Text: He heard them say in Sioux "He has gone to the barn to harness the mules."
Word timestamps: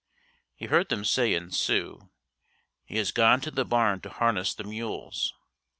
He 0.55 0.65
heard 0.65 0.89
them 0.89 1.05
say 1.05 1.35
in 1.35 1.51
Sioux 1.51 2.09
"He 2.85 2.97
has 2.97 3.11
gone 3.11 3.39
to 3.41 3.51
the 3.51 3.63
barn 3.63 4.01
to 4.01 4.09
harness 4.09 4.55
the 4.55 4.63
mules." 4.63 5.31